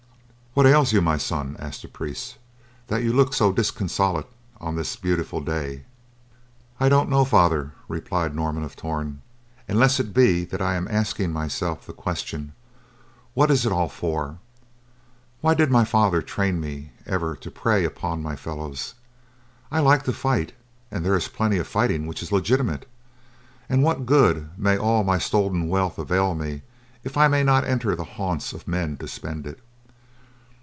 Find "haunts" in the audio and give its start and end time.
28.03-28.51